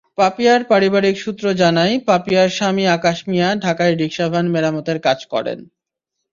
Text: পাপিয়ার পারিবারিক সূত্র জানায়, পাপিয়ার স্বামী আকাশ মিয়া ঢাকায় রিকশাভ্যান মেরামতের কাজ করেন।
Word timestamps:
পাপিয়ার 0.17 0.61
পারিবারিক 0.63 1.15
সূত্র 1.17 1.45
জানায়, 1.61 1.93
পাপিয়ার 2.07 2.49
স্বামী 2.49 2.83
আকাশ 2.97 3.17
মিয়া 3.27 3.49
ঢাকায় 3.63 3.93
রিকশাভ্যান 3.95 4.45
মেরামতের 4.53 4.97
কাজ 5.07 5.19
করেন। 5.33 5.59